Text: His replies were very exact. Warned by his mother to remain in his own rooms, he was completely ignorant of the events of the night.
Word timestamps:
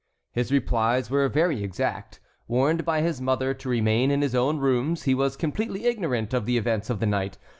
His 0.31 0.51
replies 0.51 1.11
were 1.11 1.29
very 1.29 1.63
exact. 1.63 2.19
Warned 2.47 2.83
by 2.83 3.03
his 3.03 3.21
mother 3.21 3.53
to 3.53 3.69
remain 3.69 4.09
in 4.09 4.23
his 4.23 4.33
own 4.33 4.57
rooms, 4.57 5.03
he 5.03 5.13
was 5.13 5.37
completely 5.37 5.85
ignorant 5.85 6.33
of 6.33 6.47
the 6.47 6.57
events 6.57 6.89
of 6.89 6.99
the 6.99 7.05
night. 7.05 7.37